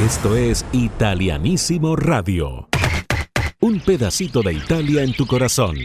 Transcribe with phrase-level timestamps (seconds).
[0.00, 2.66] Esto es Italianísimo Radio.
[3.60, 5.76] Un pedacito de Italia en tu corazón.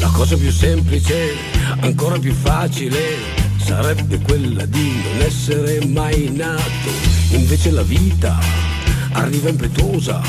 [0.00, 1.32] La cosa più semplice,
[1.80, 3.35] ancora più facile
[3.66, 6.90] sarebbe quella di non essere mai nato.
[7.30, 8.38] Invece la vita
[9.12, 10.20] arriva impetuosa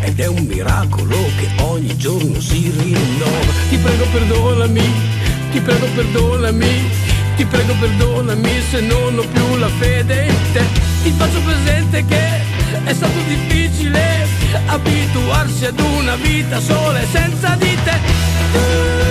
[0.00, 3.52] ed è un miracolo che ogni giorno si rinnova.
[3.68, 4.90] Ti prego perdonami,
[5.50, 6.90] ti prego perdonami,
[7.36, 10.64] ti prego perdonami se non ho più la fede in te.
[11.02, 12.40] Ti faccio presente che
[12.84, 14.26] è stato difficile
[14.66, 19.02] abituarsi ad una vita sola e senza di te.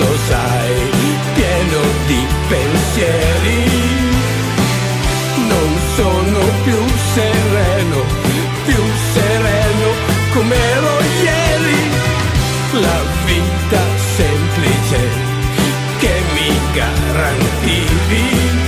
[0.00, 0.74] Spesso, sai,
[1.34, 3.78] pieno di pensieri.
[5.48, 8.04] Non sono più sereno,
[8.64, 9.88] più sereno
[10.32, 11.80] come ero ieri.
[12.72, 13.82] La vita
[14.16, 15.08] semplice
[15.98, 18.58] che mi garantivi.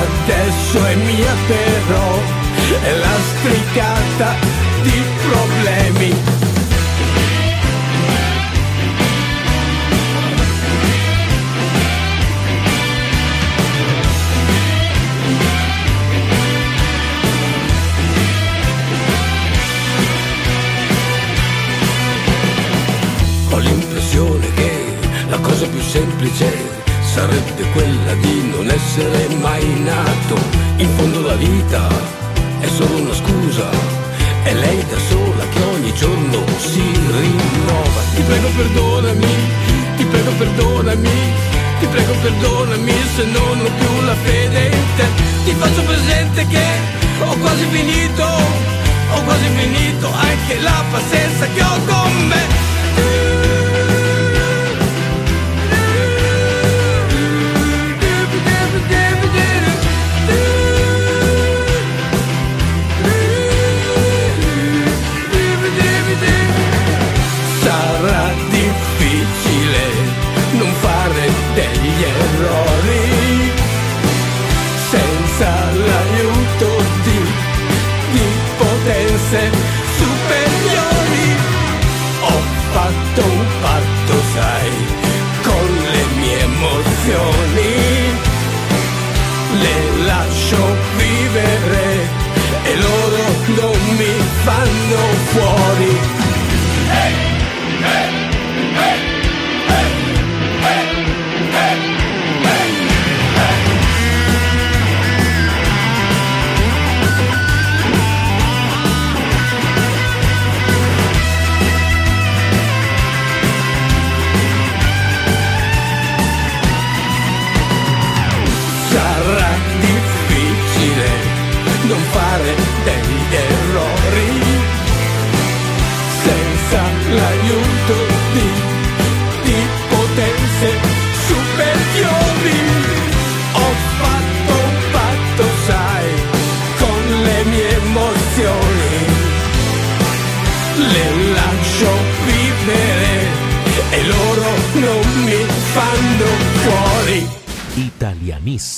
[0.00, 2.18] Adesso è mia però,
[2.82, 4.34] è lastricata
[4.82, 6.37] di problemi.
[28.98, 30.36] Essere mai nato.
[30.76, 31.86] In fondo la vita
[32.60, 33.68] è solo una scusa,
[34.42, 38.00] è lei da sola che ogni giorno si rinnova.
[38.14, 39.34] Ti prego perdonami,
[39.96, 41.18] ti prego perdonami,
[41.78, 45.06] ti prego perdonami se non ho più la fede in te.
[45.44, 46.66] Ti faccio presente che
[47.20, 52.58] ho quasi finito, ho quasi finito anche la pazienza che ho con me.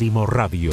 [0.00, 0.72] Italianissimo Radio.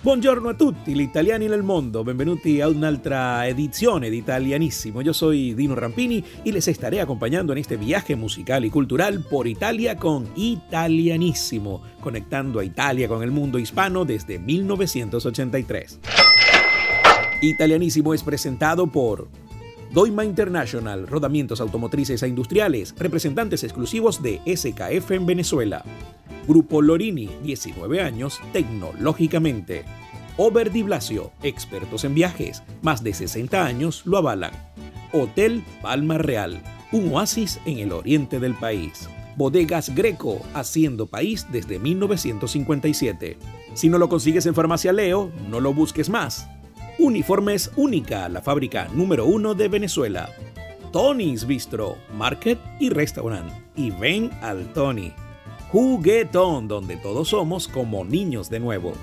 [0.00, 5.02] Buongiorno a tutti gli italiani nel mondo, benvenuti a un'altra edizione di Italianissimo.
[5.02, 9.48] Yo soy Dino Rampini y les estaré acompañando en este viaje musical y cultural por
[9.48, 15.98] Italia con Italianissimo, conectando a Italia con el mundo hispano desde 1983.
[17.42, 19.28] Italianissimo es presentado por
[19.92, 25.84] Doima International, rodamientos automotrices e industriales, representantes exclusivos de SKF en Venezuela.
[26.50, 29.84] Grupo Lorini, 19 años, tecnológicamente.
[30.36, 34.50] Ober Di Blasio, expertos en viajes, más de 60 años lo avalan.
[35.12, 36.60] Hotel Palma Real,
[36.90, 39.08] un oasis en el oriente del país.
[39.36, 43.38] Bodegas Greco, haciendo país desde 1957.
[43.74, 46.48] Si no lo consigues en Farmacia Leo, no lo busques más.
[46.98, 50.30] Uniformes Única, la fábrica número uno de Venezuela.
[50.90, 53.52] Tony's Bistro, Market y Restaurant.
[53.76, 55.12] Y ven al Tony.
[55.72, 58.94] Juguetón, donde todos somos como niños de nuevo.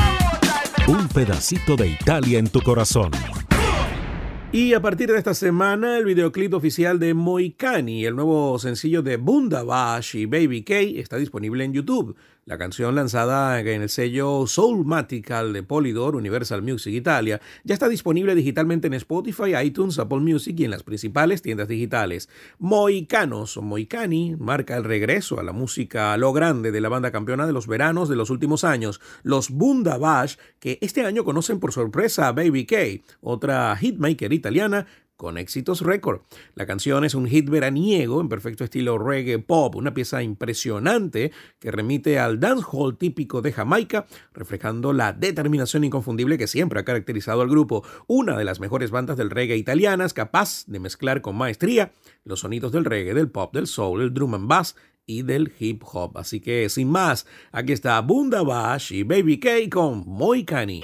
[0.89, 3.11] Un pedacito de Italia en tu corazón.
[4.53, 9.17] Y a partir de esta semana, el videoclip oficial de Moikani, el nuevo sencillo de
[9.17, 12.15] Bundabash y Baby K, está disponible en YouTube.
[12.47, 18.35] La canción lanzada en el sello Soulmatical de Polydor Universal Music Italia ya está disponible
[18.35, 22.29] digitalmente en Spotify, iTunes, Apple Music y en las principales tiendas digitales.
[22.57, 27.11] Moicanos o Moicani marca el regreso a la música a lo grande de la banda
[27.11, 31.73] campeona de los veranos de los últimos años, los Bundabash, que este año conocen por
[31.73, 32.77] sorpresa a Baby K,
[33.19, 36.21] otra hitmaker italiana con éxitos récord.
[36.55, 41.71] La canción es un hit veraniego en perfecto estilo reggae pop, una pieza impresionante que
[41.71, 47.49] remite al dancehall típico de Jamaica, reflejando la determinación inconfundible que siempre ha caracterizado al
[47.49, 51.91] grupo, una de las mejores bandas del reggae italianas, capaz de mezclar con maestría
[52.23, 54.75] los sonidos del reggae, del pop, del soul, el drum and bass
[55.07, 56.17] y del hip hop.
[56.17, 60.83] Así que sin más, aquí está Bunda Bash y Baby K con Moikani.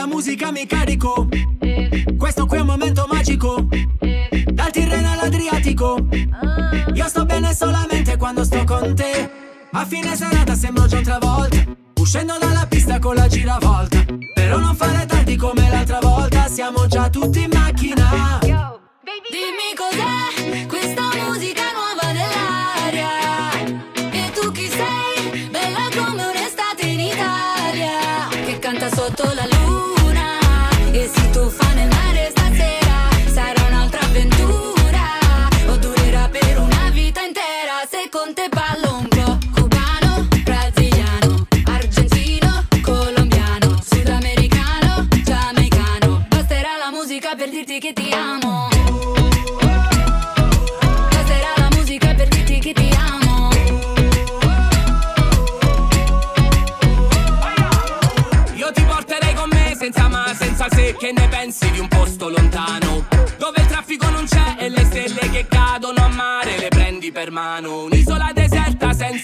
[0.00, 1.28] La musica, mi carico.
[2.16, 3.68] Questo qui è un momento magico.
[4.46, 6.08] Dal Tirreno all'Adriatico.
[6.94, 9.30] Io sto bene solamente quando sto con te.
[9.72, 11.58] A fine serata sembro già otra volta.
[11.98, 14.02] Uscendo dalla pista con la giravolta.
[14.34, 16.48] Però non fare tardi come l'altra volta.
[16.48, 18.39] Siamo già tutti in macchina.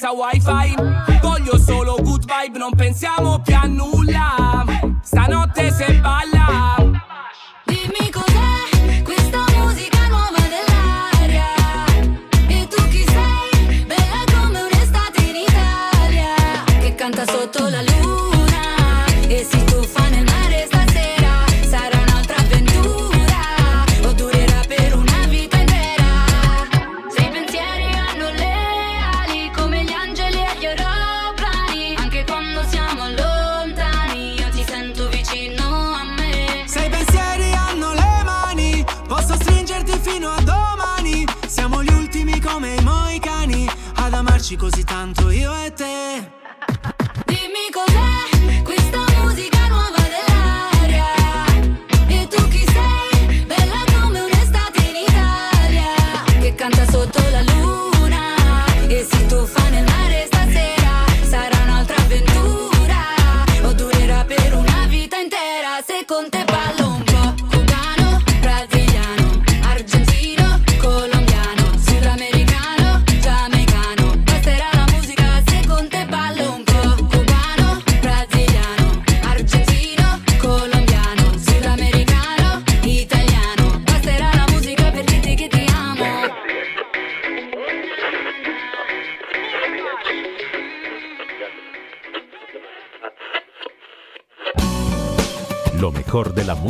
[0.06, 0.75] Senza wifi
[1.20, 4.64] Voglio solo good vibe, non pensiamo più a nulla
[5.03, 6.76] Stanotte se balla
[7.64, 11.44] Dimmi cos'è questa musica nuova nell'aria.
[12.47, 13.85] E tu chi sei?
[13.85, 16.64] Bella come un'estate in Italia.
[16.79, 19.06] Che canta sotto la luna.
[19.26, 20.36] E si tuffa nel mare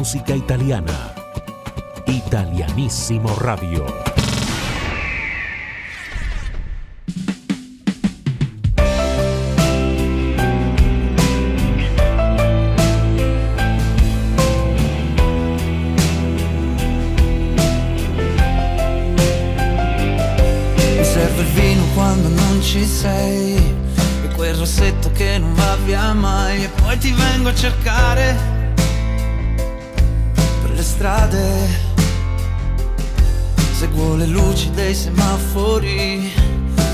[0.06, 1.12] música italiana.
[2.06, 3.84] Italianissimo Radio.
[21.02, 23.56] Serve il vino quando non ci sei
[24.22, 28.55] E quel rossetto che non va via mai E poi ti vengo a cercare
[31.06, 31.68] strade,
[33.78, 36.32] seguo le luci dei semafori,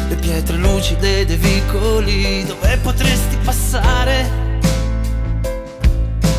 [0.09, 4.31] le pietre lucide dei vicoli, dove potresti passare,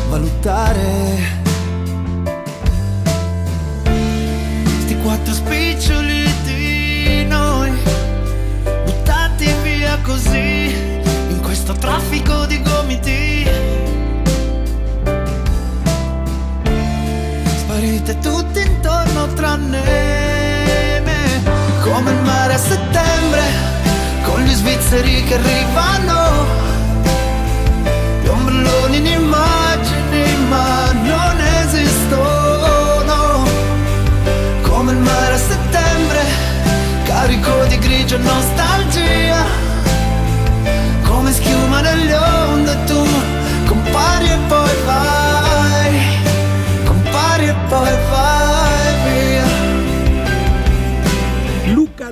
[0.08, 1.42] valutare.
[4.82, 7.72] Sti quattro spiccioli di noi,
[8.84, 10.72] buttati via così,
[11.28, 13.73] in questo traffico di gomiti.
[18.14, 21.42] Sparite tutti intorno tranne me,
[21.82, 23.42] come il mare a settembre,
[24.22, 26.44] con gli svizzeri che arrivano,
[28.22, 33.44] gli ombrelloni in immagini ma non esistono,
[34.62, 36.20] come il mare a settembre,
[37.04, 39.44] carico di grigio e nostalgia,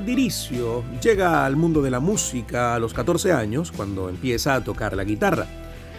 [0.04, 4.96] Diricio llega al mundo de la música a los 14 años, cuando empieza a tocar
[4.96, 5.46] la guitarra.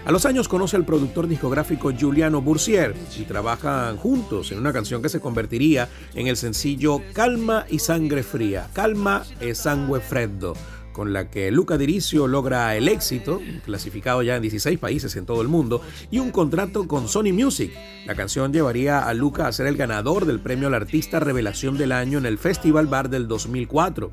[0.05, 5.01] A los años conoce al productor discográfico Giuliano Boursier y trabajan juntos en una canción
[5.01, 10.55] que se convertiría en el sencillo Calma y Sangre Fría, Calma e Sangue Freddo,
[10.93, 15.41] con la que Luca Diricio logra el éxito, clasificado ya en 16 países en todo
[15.41, 17.73] el mundo, y un contrato con Sony Music.
[18.05, 21.91] La canción llevaría a Luca a ser el ganador del premio al artista revelación del
[21.91, 24.12] año en el Festival Bar del 2004.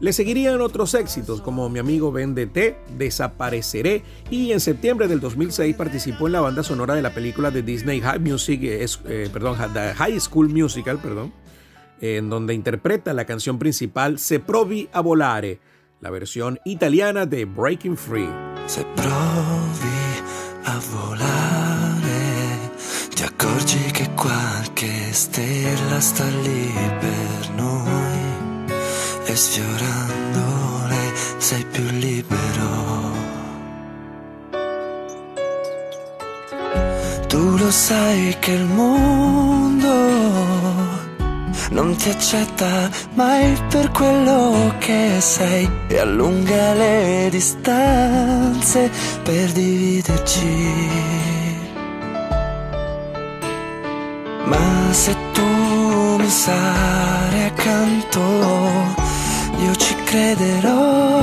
[0.00, 5.76] Le seguirían otros éxitos como Mi amigo vende té, Desapareceré y en septiembre del 2006
[5.76, 10.20] participó en la banda sonora de la película de Disney High Music, eh, perdón, High
[10.20, 11.32] School Musical, perdón,
[12.00, 15.60] en donde interpreta la canción principal Se provi a volare,
[16.04, 18.28] la versión italiana de Breaking Free.
[18.66, 20.22] Se provi
[20.64, 22.70] a volare,
[23.14, 26.70] ti accorgi che qualche stella sta lì
[27.00, 28.18] per noi
[29.24, 33.12] e sfiorandole sei più libero.
[37.28, 39.94] Tu lo sai che il mondo
[41.70, 48.90] non ti accetta mai per quello che sei e allunga le distanze
[49.22, 50.72] per dividerci.
[54.44, 58.20] Ma se tu mi sarai accanto,
[59.58, 61.14] io ci crederò.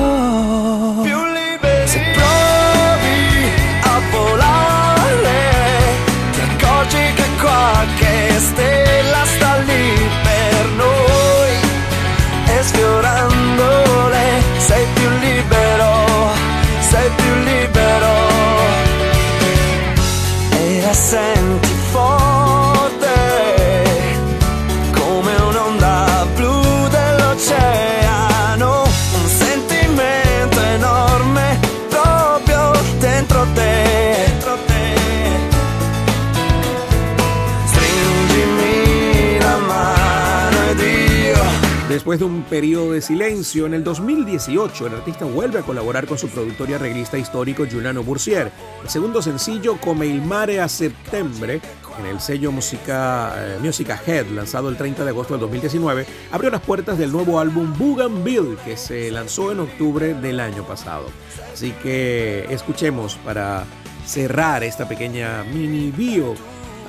[42.12, 46.18] Después de un periodo de silencio, en el 2018 el artista vuelve a colaborar con
[46.18, 48.52] su productor y arreglista histórico Giuliano Boursier.
[48.84, 51.62] El segundo sencillo, Come il mare a septiembre,
[51.98, 56.60] en el sello Musica, eh, Head, lanzado el 30 de agosto del 2019, abrió las
[56.60, 61.06] puertas del nuevo álbum Bougainville, que se lanzó en octubre del año pasado.
[61.54, 63.64] Así que escuchemos para
[64.06, 66.34] cerrar esta pequeña mini bio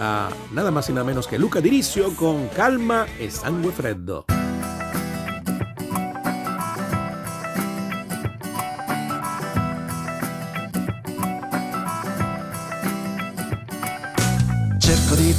[0.00, 4.26] a nada más y nada menos que Luca Diricio con Calma e Sangue Freddo.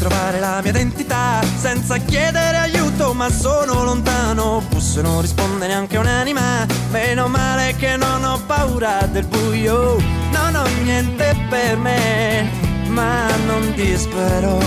[0.03, 4.61] Cerco di trovare la mia identità senza chiedere aiuto, ma sono lontano.
[4.67, 6.65] Busso non risponde neanche un'anima.
[6.91, 9.97] Meno male che non ho paura del buio.
[10.31, 12.49] Non ho niente per me,
[12.87, 14.59] ma non dispero.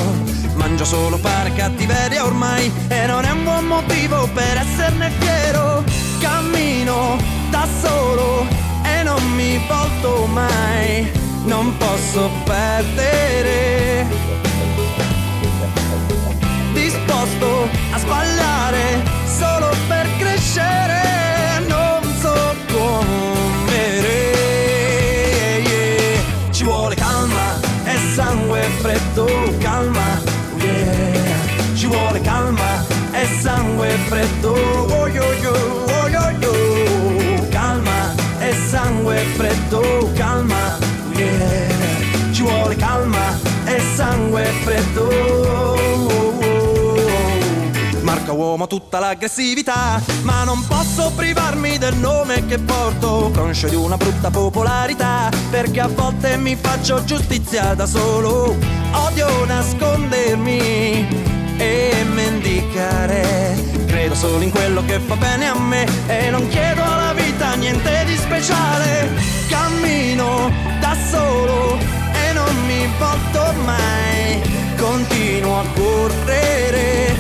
[0.55, 5.85] Mangio solo pane cattiveria ormai e non è un buon motivo per esserne fiero.
[6.19, 7.19] Cammino
[7.51, 8.47] da solo
[8.83, 11.11] e non mi volto mai.
[11.45, 13.56] Non posso perdere
[44.63, 45.75] freddo.
[48.03, 53.33] Marca uomo tutta l'aggressività Ma non posso privarmi del nome che porto.
[53.35, 58.57] Conscio di una brutta popolarità Perché a volte mi faccio giustizia da solo.
[58.93, 63.57] Odio nascondermi e mendicare.
[63.87, 68.05] Credo solo in quello che fa bene a me e non chiedo alla vita niente
[68.07, 69.11] di speciale.
[69.49, 70.51] Cammino
[70.81, 71.96] da solo
[72.57, 74.41] non mi volto mai,
[74.77, 77.15] continuo a correre.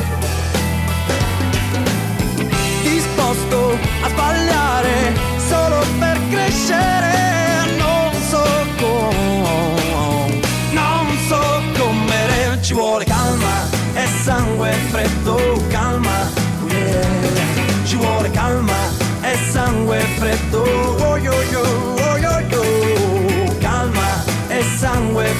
[2.82, 5.14] Disposto a sbagliare
[5.48, 8.44] solo per crescere, non so
[8.78, 10.40] come,
[10.72, 16.30] non so come ci vuole calma e sangue freddo, calma,
[16.62, 17.84] oh yeah.
[17.84, 18.90] ci vuole calma
[19.20, 22.05] e sangue freddo, oh yo, oh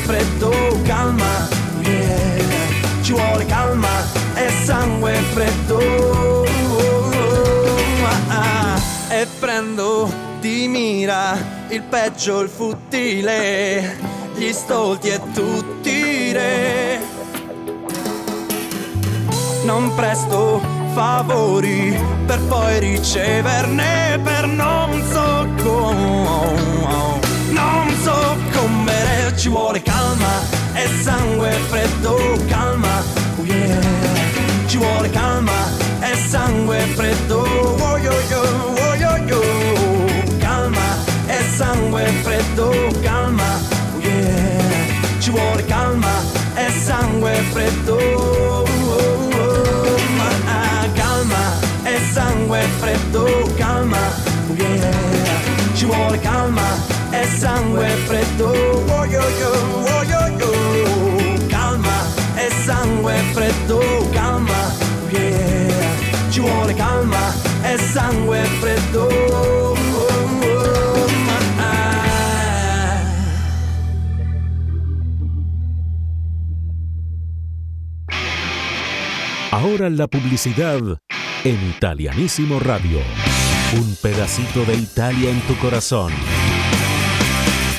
[0.04, 0.50] freddo,
[0.84, 1.48] calma,
[1.82, 3.02] yeah.
[3.02, 6.44] ci vuole calma e sangue freddo,
[8.04, 9.14] ah, ah.
[9.14, 10.10] e prendo
[10.40, 11.36] di mira
[11.68, 13.96] il peggio, il futile,
[14.34, 17.16] gli stolti e tutti i re
[19.66, 20.60] non presto
[20.94, 21.92] favori
[22.24, 28.55] per poi riceverne per non so come, non so come
[29.36, 30.40] ci vuole calma
[30.74, 32.16] e sangue freddo,
[32.48, 33.02] calma,
[33.38, 33.80] oh yeah,
[34.66, 35.52] ci vuole calma
[36.00, 38.42] e sangue freddo, oh yo yo,
[38.78, 39.40] oh yo yo,
[40.38, 40.96] calma
[41.28, 42.70] e sangue freddo,
[43.02, 43.60] calma,
[43.94, 46.24] oh yeah, ci vuole calma
[46.56, 47.96] e sangue freddo.
[47.96, 51.52] Oh, oh, ma calma
[51.84, 53.98] e sangue freddo, calma,
[54.50, 58.52] oh yeah, ci vuole calma e sangue freddo,
[58.88, 59.52] oh yo yo,
[59.94, 60.50] oh yo yo,
[61.48, 61.98] calma
[62.36, 63.80] e sangue freddo,
[64.12, 64.72] calma,
[65.10, 69.08] yeah, ci vuole calma e sangue freddo.
[79.50, 80.80] Ahora la publicidad
[81.44, 83.00] en Italianísimo Radio.
[83.72, 86.12] Un pedacito de Italia en tu corazón.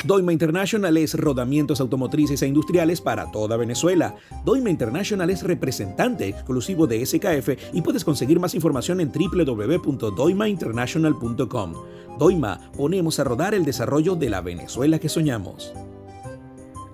[0.08, 4.16] Doima International es rodamientos automotrices e industriales para toda Venezuela.
[4.42, 11.72] Doima International es representante exclusivo de SKF y puedes conseguir más información en www.doimainternational.com.
[12.18, 15.74] Doima, ponemos a rodar el desarrollo de la Venezuela que soñamos.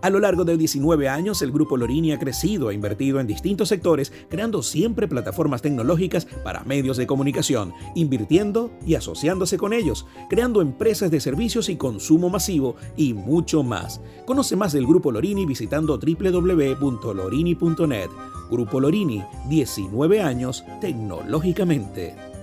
[0.04, 3.70] A lo largo de 19 años, el Grupo Lorini ha crecido e invertido en distintos
[3.70, 10.60] sectores, creando siempre plataformas tecnológicas para medios de comunicación, invirtiendo y asociándose con ellos, creando
[10.60, 14.02] empresas de servicios y consumo masivo y mucho más.
[14.26, 18.10] Conoce más del Grupo Lorini visitando www.lorini.net.
[18.50, 22.33] Grupo Lorini, 19 años tecnológicamente.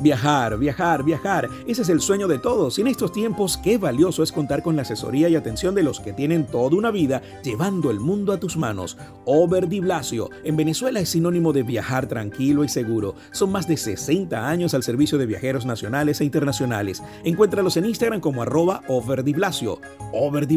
[0.00, 1.48] Viajar, viajar, viajar.
[1.66, 2.78] Ese es el sueño de todos.
[2.78, 6.00] Y en estos tiempos, qué valioso es contar con la asesoría y atención de los
[6.00, 8.96] que tienen toda una vida llevando el mundo a tus manos.
[9.24, 10.30] Over Di Blasio.
[10.44, 13.14] En Venezuela es sinónimo de viajar tranquilo y seguro.
[13.32, 17.02] Son más de 60 años al servicio de viajeros nacionales e internacionales.
[17.24, 19.80] Encuéntralos en Instagram como arroba Over Blasio.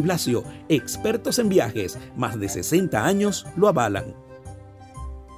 [0.02, 0.44] Blasio.
[0.68, 1.98] Expertos en viajes.
[2.16, 4.31] Más de 60 años lo avalan.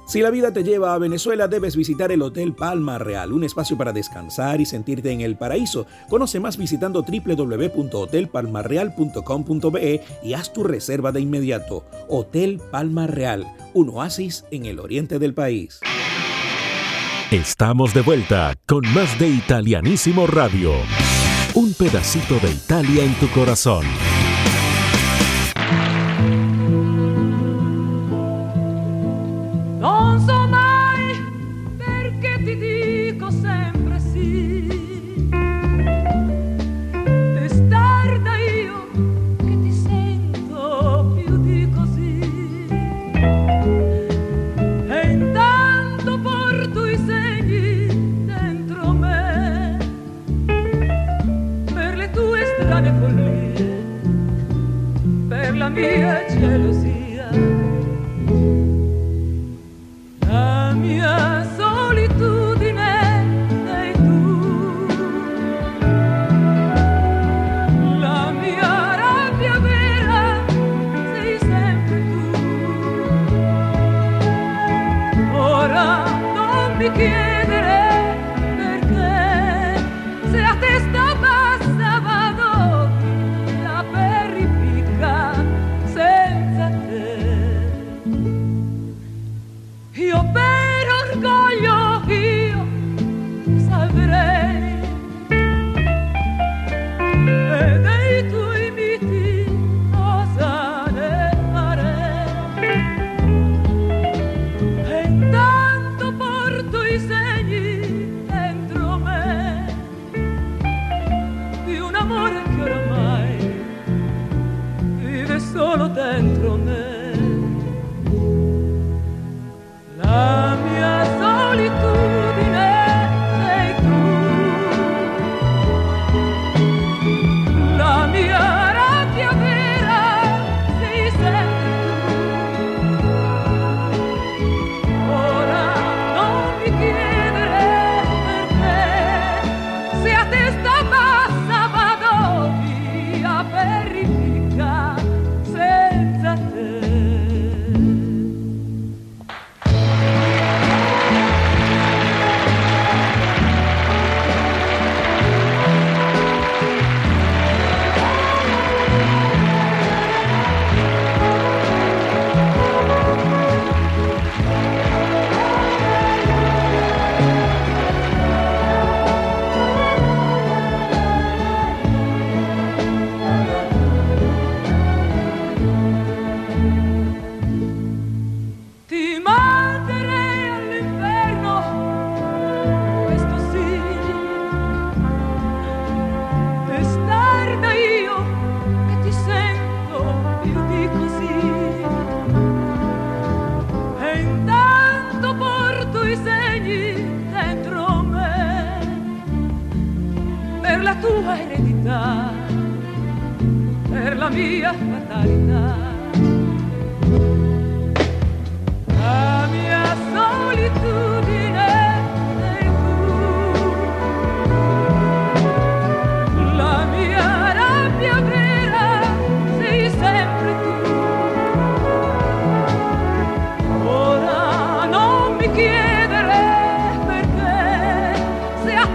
[0.05, 3.75] Si la vida te lleva a Venezuela, debes visitar el Hotel Palma Real, un espacio
[3.75, 5.87] para descansar y sentirte en el paraíso.
[6.09, 11.85] Conoce más visitando www.hotelpalmarreal.com.be y haz tu reserva de inmediato.
[12.07, 15.79] Hotel Palma Real, un oasis en el oriente del país.
[17.31, 20.73] Estamos de vuelta con más de Italianísimo Radio.
[21.55, 23.83] Un pedacito de Italia en tu corazón.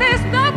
[0.01, 0.50] there's no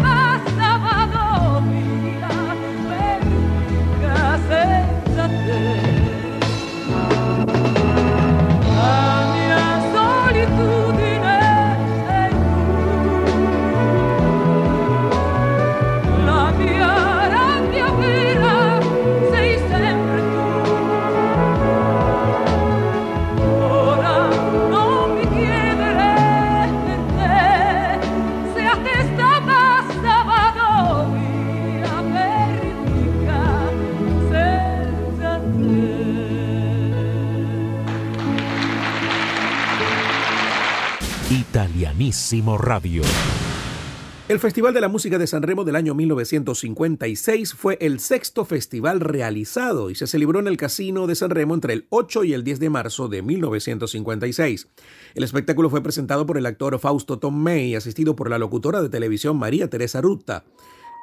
[44.27, 49.01] El Festival de la Música de San Remo del año 1956 fue el sexto festival
[49.01, 52.43] realizado y se celebró en el Casino de San Remo entre el 8 y el
[52.43, 54.67] 10 de marzo de 1956.
[55.13, 59.37] El espectáculo fue presentado por el actor Fausto Tomei, asistido por la locutora de televisión
[59.37, 60.43] María Teresa Rutta.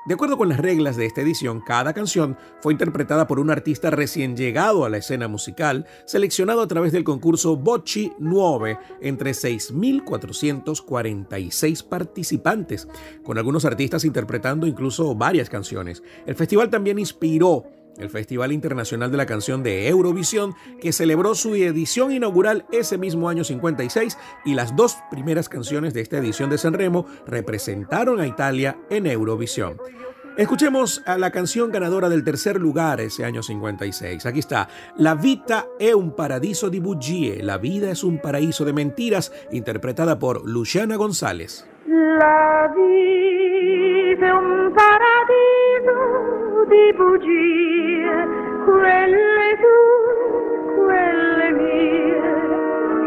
[0.06, 3.90] De acuerdo con las reglas de esta edición, cada canción fue interpretada por un artista
[3.90, 11.86] recién llegado a la escena musical, seleccionado a través del concurso Bocci 9 entre 6.446
[11.86, 12.88] participantes,
[13.22, 16.02] con algunos artistas interpretando incluso varias canciones.
[16.24, 17.66] El festival también inspiró
[17.98, 23.28] el Festival Internacional de la Canción de Eurovisión, que celebró su edición inaugural ese mismo
[23.28, 28.78] año 56 y las dos primeras canciones de esta edición de Sanremo representaron a Italia
[28.90, 29.76] en Eurovisión.
[30.36, 34.24] Escuchemos a la canción ganadora del tercer lugar ese año 56.
[34.24, 36.80] Aquí está, La vita è un paradiso di
[37.42, 41.68] la vida es un paraíso de mentiras, interpretada por Luciana González.
[41.86, 46.30] La vita è un paradiso
[46.68, 47.79] di bugie,
[48.80, 52.20] quelle tue, quelle mie,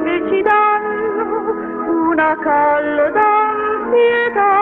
[0.03, 3.21] che ci danno una calda
[3.81, 4.53] ansietà.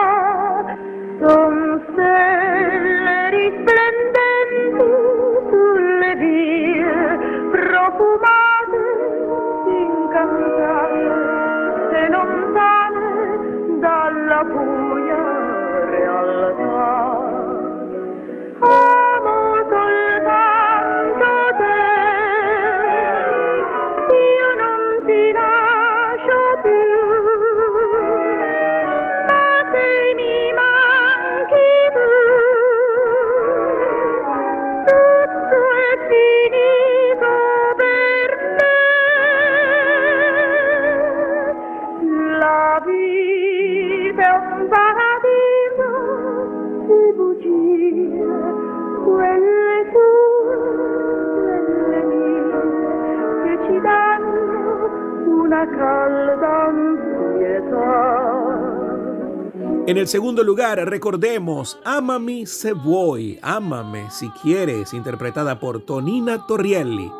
[59.84, 67.10] En el segundo lugar, recordemos Amami se vuoi, Ámame si quieres, interpretada por Tonina Torrielli.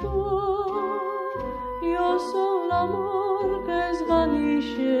[0.00, 0.94] Vuoi,
[1.82, 4.98] io sono l'amor che svanisce,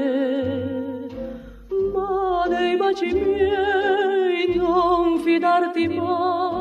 [1.92, 6.53] ma dei baci miei non fidarti mai,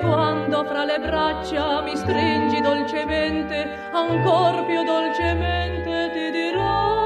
[0.00, 6.98] quando fra le braccia mi stringi dolcemente, ancor più dolcemente ti dirò.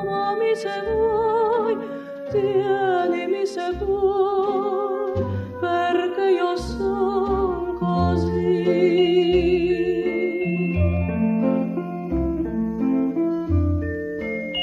[0.00, 1.76] Amami se vuoi,
[2.30, 4.15] tienimi se vuoi,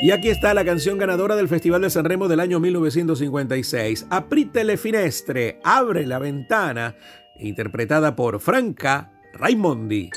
[0.03, 4.65] Y aquí está la canción ganadora del Festival de San Remo del año 1956, Aprite
[4.65, 6.97] le finestre, abre la ventana,
[7.39, 10.09] interpretada por Franca Raimondi.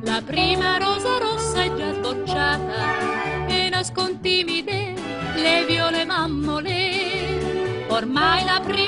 [0.00, 4.94] La prima rosa rossa è già sbocciata e nascon timide
[5.34, 7.84] le viole mammole.
[7.88, 8.83] Ormai la prima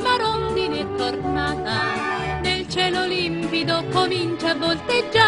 [2.87, 5.25] cielo limpido comincia a volteggiare.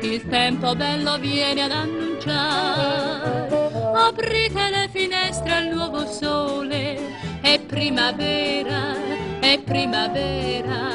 [0.00, 3.50] Il tempo bello viene ad annunciare
[3.94, 6.98] Aprite le finestre al nuovo sole,
[7.40, 8.96] è primavera,
[9.38, 10.90] è primavera.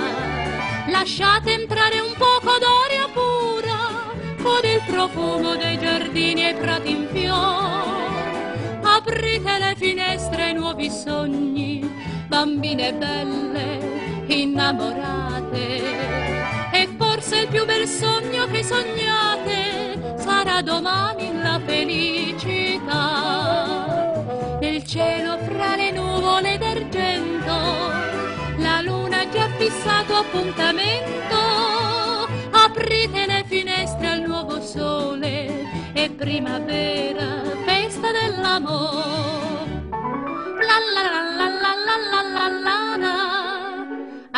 [0.87, 8.79] Lasciate entrare un poco d'aria pura, con il profumo dei giardini e prati in fiore.
[8.81, 11.89] Aprite le finestre ai nuovi sogni,
[12.27, 15.81] bambine belle, innamorate.
[16.71, 22.95] E forse il più bel sogno che sognate sarà domani la felicità.
[24.59, 27.55] Nel cielo fra le nuvole d'argento
[28.57, 31.35] la luna ha fissato appuntamento.
[32.51, 39.17] Aprite le finestre al nuovo sole e primavera festa dell'amore
[40.67, 41.56] la la la la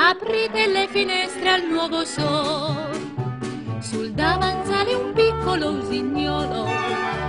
[0.09, 2.97] Aprite le finestre al nuovo sole.
[3.79, 6.67] Sul davanzale un piccolo usignolo,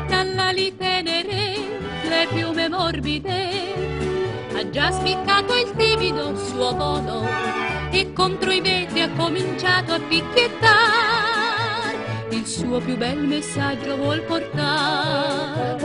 [0.08, 1.56] dalla li tenere
[2.08, 3.74] le piume morbide.
[4.54, 7.28] Ha già spiccato il timido suo volo
[7.90, 11.98] e contro i vetri ha cominciato a picchiettare.
[12.30, 15.76] Il suo più bel messaggio vuol portare.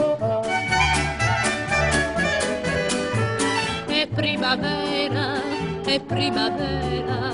[3.86, 5.34] È primavera,
[5.93, 7.33] è primavera.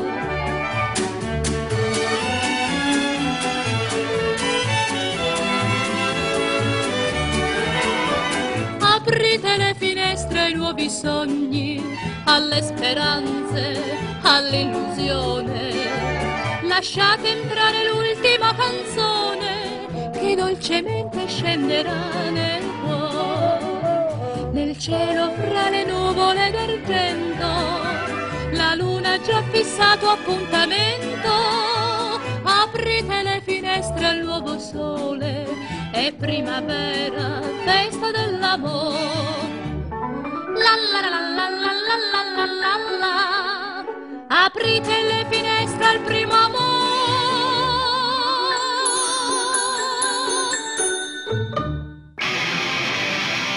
[8.79, 11.81] Aprite le finestre ai nuovi sogni,
[12.25, 15.71] alle speranze, all'illusione.
[16.63, 24.49] Lasciate entrare l'ultima canzone che dolcemente scenderà nel cuore.
[24.51, 28.11] Nel cielo fra le nuvole d'argento,
[28.51, 31.29] la luna ha già fissato appuntamento.
[32.43, 35.47] Aprite le finestre al nuovo sole,
[35.91, 38.99] è primavera, festa dell'amore.
[39.89, 44.45] La la la la la la la la la.
[44.45, 46.79] Aprite le finestre al primo amore.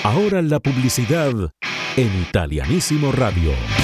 [0.02, 1.32] Ahora la publicidad
[1.96, 3.83] en Italianísimo Radio.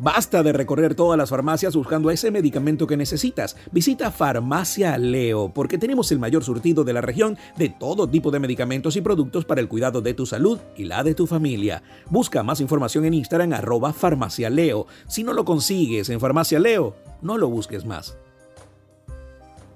[0.00, 3.56] Basta de recorrer todas las farmacias buscando ese medicamento que necesitas.
[3.72, 8.38] Visita Farmacia Leo porque tenemos el mayor surtido de la región de todo tipo de
[8.38, 11.82] medicamentos y productos para el cuidado de tu salud y la de tu familia.
[12.10, 14.86] Busca más información en Instagram arroba Farmacia Leo.
[15.08, 18.16] Si no lo consigues en Farmacia Leo, no lo busques más.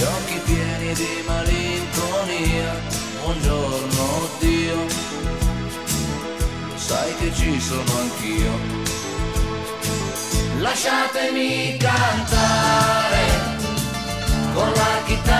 [0.00, 2.72] gli occhi pieni di malinconia.
[3.22, 4.86] Buongiorno Dio,
[6.74, 8.52] sai che ci sono anch'io.
[10.60, 13.26] Lasciatemi cantare
[14.54, 15.39] con la chitarra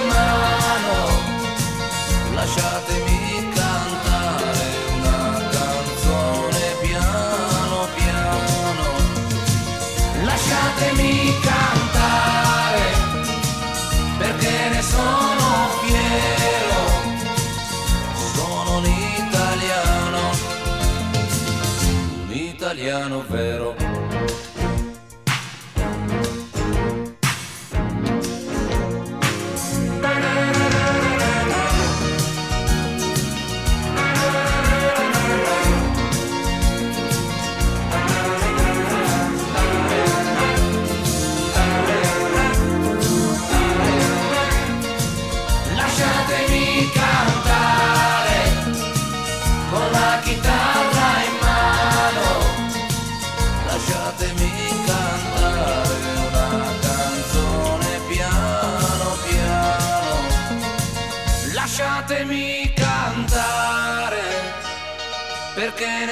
[22.71, 23.90] italiano vero.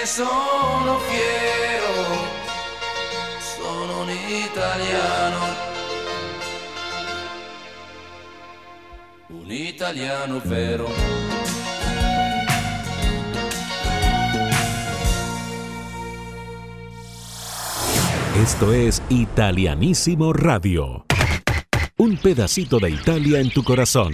[0.05, 1.93] Sono fiero.
[3.39, 5.69] Sono un italiano.
[9.29, 10.87] un italiano vero.
[18.41, 21.05] Esto es Italianísimo Radio.
[21.97, 24.13] Un pedacito de Italia en tu corazón.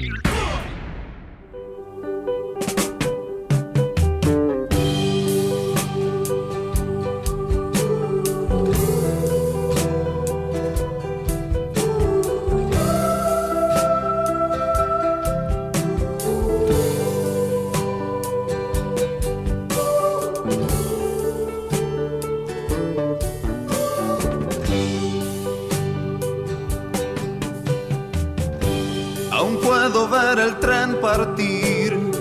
[30.35, 32.11] Ver el tren partir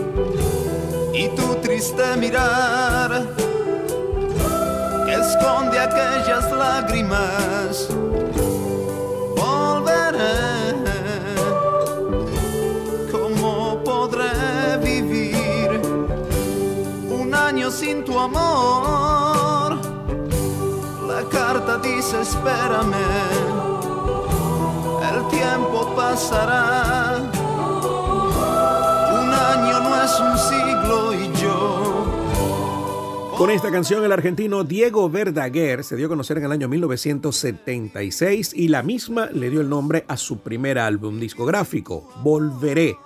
[1.13, 3.11] y tu triste mirar
[5.05, 7.89] que esconde aquellas lágrimas.
[9.37, 10.75] Volveré,
[13.11, 15.81] ¿cómo podré vivir
[17.11, 19.77] un año sin tu amor?
[21.09, 22.95] La carta dice espérame
[25.11, 27.14] el tiempo pasará.
[33.37, 38.53] Con esta canción, el argentino Diego Verdaguer se dio a conocer en el año 1976
[38.55, 42.97] y la misma le dio el nombre a su primer álbum discográfico, Volveré.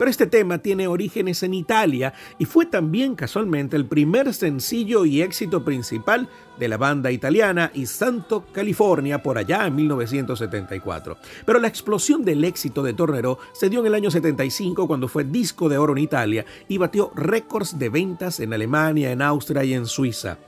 [0.00, 5.20] Pero este tema tiene orígenes en Italia y fue también casualmente el primer sencillo y
[5.20, 6.26] éxito principal
[6.58, 11.18] de la banda italiana y Santo California por allá en 1974.
[11.44, 15.24] Pero la explosión del éxito de Tornero se dio en el año 75 cuando fue
[15.24, 19.74] disco de oro en Italia y batió récords de ventas en Alemania, en Austria y
[19.74, 20.38] en Suiza.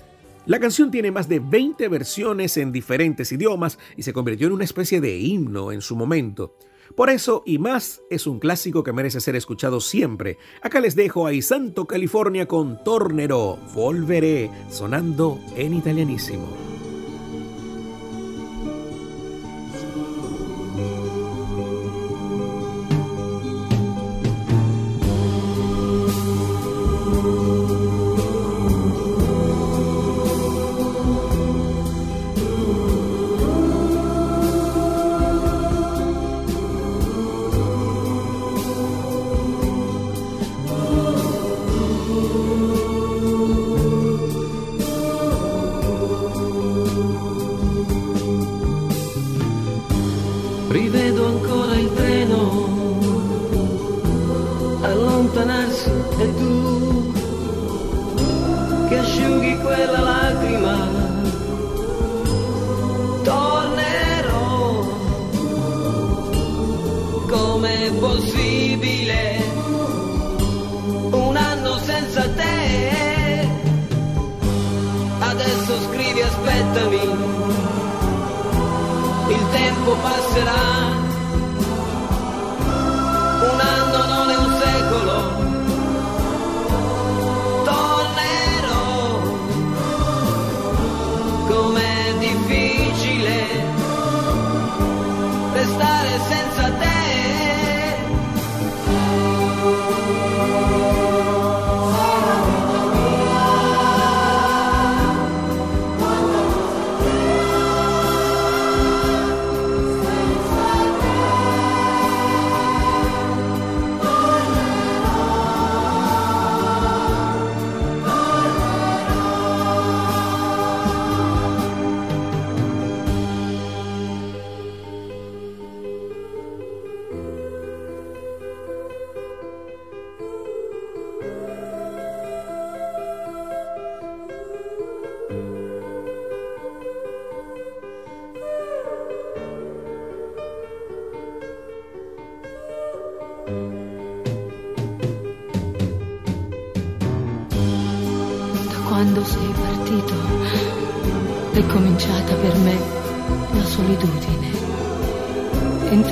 [0.46, 4.64] La canción tiene más de 20 versiones en diferentes idiomas y se convirtió en una
[4.64, 6.54] especie de himno en su momento.
[6.96, 10.38] Por eso y más es un clásico que merece ser escuchado siempre.
[10.60, 16.71] Acá les dejo a Isanto California con Tornero, Volveré, sonando en italianísimo.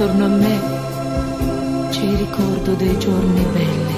[0.00, 0.60] Intorno a me
[1.90, 3.94] c'è il ricordo dei giorni belli,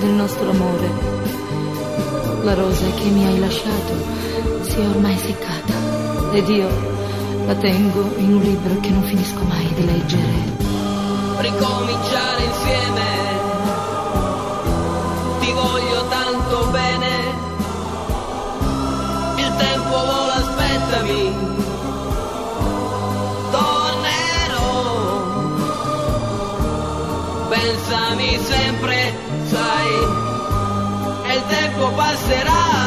[0.00, 0.90] del nostro amore.
[2.42, 3.94] La rosa che mi hai lasciato
[4.60, 6.68] si è ormai seccata ed io
[7.46, 10.58] la tengo in un libro che non finisco mai di leggere.
[11.38, 13.06] ricominciare insieme.
[15.40, 17.08] Ti voglio tanto bene.
[19.36, 21.49] Il tempo vola, aspettami.
[28.10, 29.92] Pensami sempre, sai.
[31.30, 32.79] E il tempo passerà.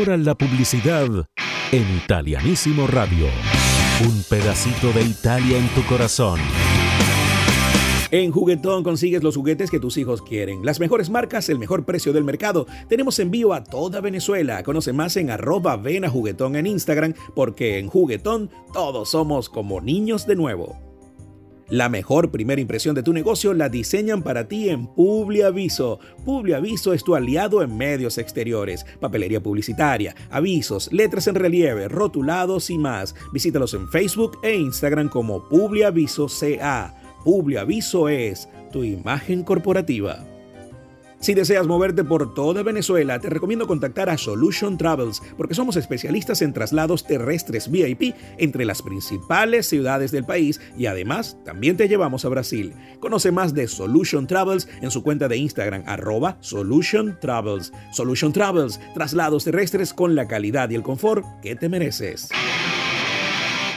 [0.00, 1.08] Ahora la publicidad
[1.72, 3.26] en Italianísimo Radio.
[4.02, 6.40] Un pedacito de Italia en tu corazón.
[8.10, 10.64] En Juguetón consigues los juguetes que tus hijos quieren.
[10.64, 12.66] Las mejores marcas, el mejor precio del mercado.
[12.88, 14.62] Tenemos envío a toda Venezuela.
[14.62, 19.82] Conoce más en arroba ven a juguetón en Instagram porque en Juguetón todos somos como
[19.82, 20.89] niños de nuevo.
[21.70, 26.00] La mejor primera impresión de tu negocio la diseñan para ti en Publiaviso.
[26.24, 32.78] Publiaviso es tu aliado en medios exteriores, papelería publicitaria, avisos, letras en relieve, rotulados y
[32.78, 33.14] más.
[33.32, 36.92] Visítalos en Facebook e Instagram como Publiaviso CA.
[37.24, 40.24] Publiaviso es tu imagen corporativa.
[41.20, 46.40] Si deseas moverte por toda Venezuela, te recomiendo contactar a Solution Travels porque somos especialistas
[46.40, 52.24] en traslados terrestres VIP entre las principales ciudades del país y además también te llevamos
[52.24, 52.72] a Brasil.
[53.00, 57.70] Conoce más de Solution Travels en su cuenta de Instagram arroba Solution Travels.
[57.92, 62.30] Solution Travels, traslados terrestres con la calidad y el confort que te mereces.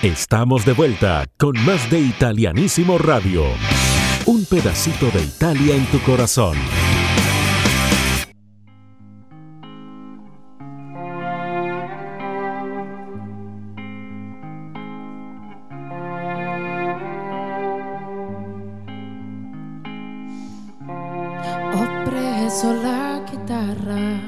[0.01, 3.43] Estamos de vuelta con más de Italianísimo Radio.
[4.25, 6.55] Un pedacito de Italia en tu corazón.
[22.53, 24.19] Preso la chitarra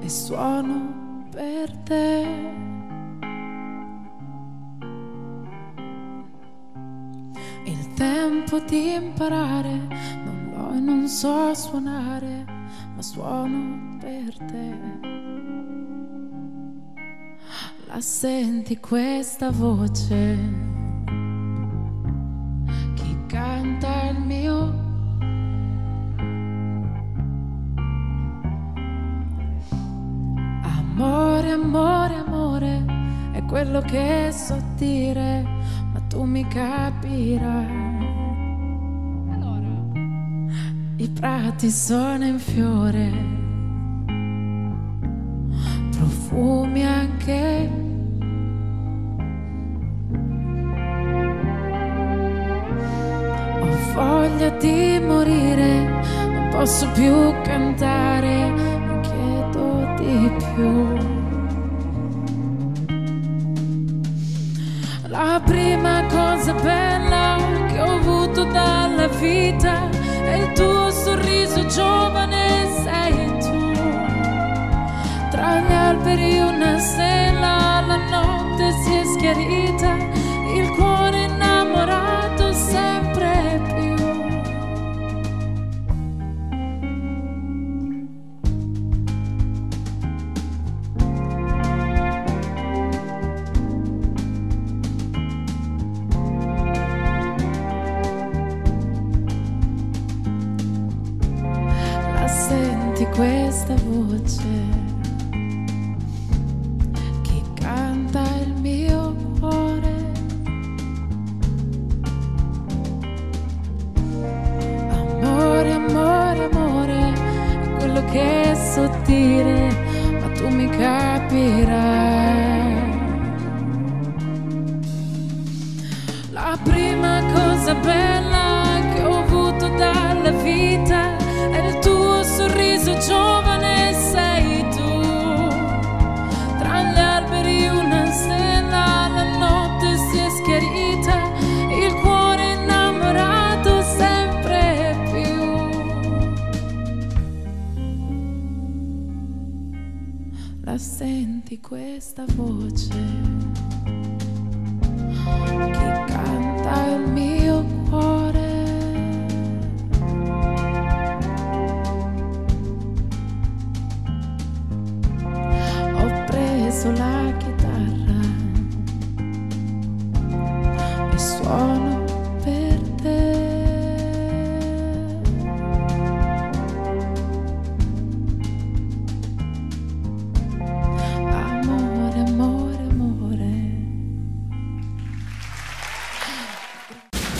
[0.00, 2.26] e suono per te.
[7.66, 9.86] Il tempo di imparare
[10.24, 12.44] non l'ho e non so suonare,
[12.96, 14.74] ma suono per te.
[17.86, 20.69] La senti questa voce?
[37.00, 37.88] Capirai.
[40.96, 43.10] I prati sono in fiore,
[45.96, 47.70] profumi anche.
[53.60, 58.09] Ho voglia di morire, non posso più cantare,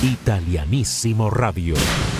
[0.03, 2.20] Italianísimo Radio.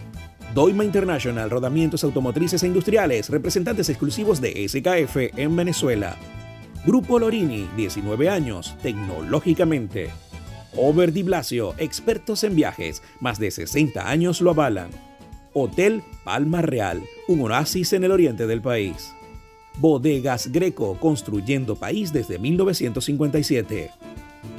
[0.53, 6.17] Doima International, Rodamientos Automotrices e Industriales, representantes exclusivos de SKF en Venezuela.
[6.85, 10.09] Grupo Lorini, 19 años, tecnológicamente.
[10.75, 14.89] Over Di Blasio, expertos en viajes, más de 60 años lo avalan.
[15.53, 19.13] Hotel Palma Real, un oasis en el oriente del país.
[19.77, 23.89] Bodegas Greco, construyendo país desde 1957.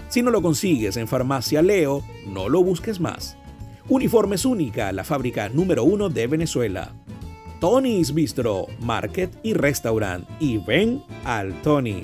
[0.09, 3.37] Si no lo consigues en Farmacia Leo, no lo busques más.
[3.89, 6.93] Uniformes Única, la fábrica número uno de Venezuela.
[7.61, 10.29] Tony's Bistro, Market y Restaurant.
[10.41, 12.03] Y ven al Tony.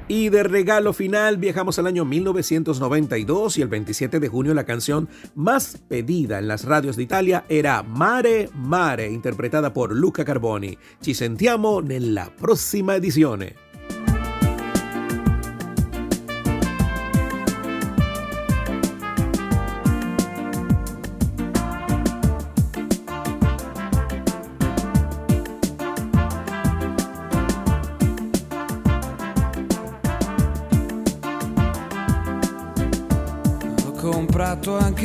[0.08, 5.08] Y de regalo final viajamos al año 1992 y el 27 de junio la canción
[5.34, 10.78] más pedida en las radios de Italia era Mare Mare, interpretada por Luca Carboni.
[11.00, 13.65] Ci sentiamo nella prossima edizione.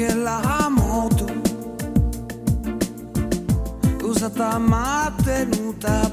[0.01, 1.27] che la amo tu.
[4.03, 6.10] Usata ma tenuta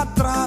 [0.00, 0.39] atrás.